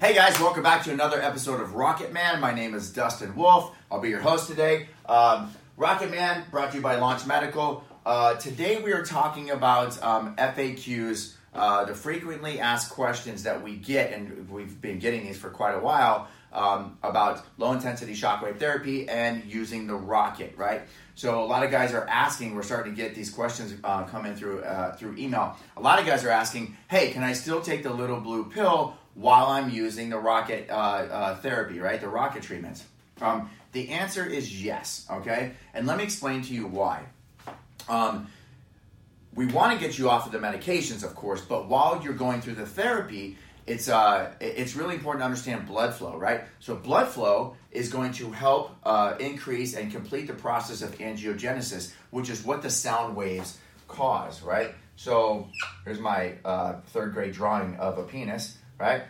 [0.00, 2.40] Hey guys, welcome back to another episode of Rocket Man.
[2.40, 3.76] My name is Dustin Wolf.
[3.90, 4.86] I'll be your host today.
[5.06, 7.82] Um, Rocket Man brought to you by Launch Medical.
[8.06, 13.74] Uh, today we are talking about um, FAQs, uh, the frequently asked questions that we
[13.74, 18.60] get, and we've been getting these for quite a while um, about low intensity shockwave
[18.60, 20.82] therapy and using the rocket, right?
[21.16, 22.54] So a lot of guys are asking.
[22.54, 25.56] We're starting to get these questions uh, coming through uh, through email.
[25.76, 28.96] A lot of guys are asking, "Hey, can I still take the little blue pill
[29.18, 32.00] while I'm using the rocket uh, uh, therapy, right?
[32.00, 32.84] The rocket treatments."
[33.20, 35.06] Um, the answer is yes.
[35.10, 37.04] Okay, and let me explain to you why.
[37.88, 38.28] Um,
[39.34, 42.40] we want to get you off of the medications, of course, but while you're going
[42.40, 43.36] through the therapy,
[43.68, 46.42] it's uh, it's really important to understand blood flow, right?
[46.58, 51.92] So blood flow is going to help uh, increase and complete the process of angiogenesis,
[52.10, 54.74] which is what the sound waves cause, right?
[54.96, 55.48] So
[55.84, 59.02] here's my uh, third grade drawing of a penis, right?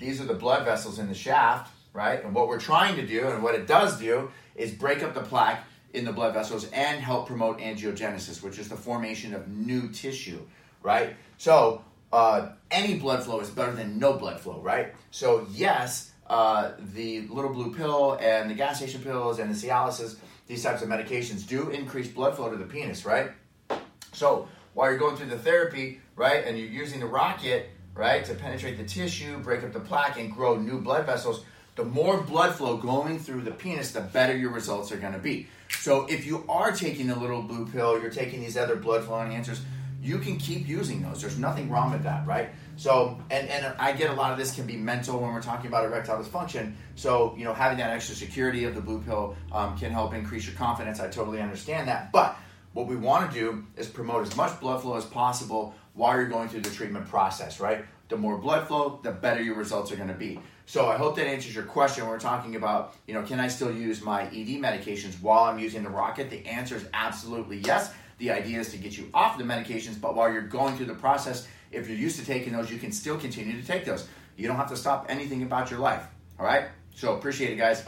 [0.00, 2.24] These are the blood vessels in the shaft, right?
[2.24, 5.20] And what we're trying to do, and what it does do, is break up the
[5.20, 9.88] plaque in the blood vessels and help promote angiogenesis, which is the formation of new
[9.88, 10.40] tissue,
[10.82, 11.14] right?
[11.38, 14.94] So uh, any blood flow is better than no blood flow, right?
[15.10, 20.16] So yes, uh, the little blue pill and the gas station pills and the Cialis,
[20.46, 23.30] these types of medications do increase blood flow to the penis, right?
[24.12, 28.34] So while you're going through the therapy, right, and you're using the rocket, right, to
[28.34, 32.54] penetrate the tissue, break up the plaque, and grow new blood vessels, the more blood
[32.54, 35.46] flow going through the penis, the better your results are going to be.
[35.70, 39.16] So if you are taking the little blue pill, you're taking these other blood flow
[39.16, 39.60] enhancers,
[40.02, 41.20] you can keep using those.
[41.20, 42.50] There's nothing wrong with that, right?
[42.76, 45.68] So, and, and I get a lot of this can be mental when we're talking
[45.68, 46.74] about erectile dysfunction.
[46.96, 50.46] So, you know, having that extra security of the blue pill um, can help increase
[50.46, 50.98] your confidence.
[50.98, 52.10] I totally understand that.
[52.10, 52.36] But
[52.72, 56.28] what we want to do is promote as much blood flow as possible while you're
[56.28, 57.84] going through the treatment process, right?
[58.08, 60.40] The more blood flow, the better your results are going to be.
[60.66, 62.06] So I hope that answers your question.
[62.06, 65.82] We're talking about, you know, can I still use my ED medications while I'm using
[65.82, 66.30] the rocket?
[66.30, 67.92] The answer is absolutely yes.
[68.18, 70.94] The idea is to get you off the medications, but while you're going through the
[70.94, 74.06] process, if you're used to taking those, you can still continue to take those.
[74.36, 76.06] You don't have to stop anything about your life.
[76.38, 76.66] All right?
[76.94, 77.84] So appreciate it, guys.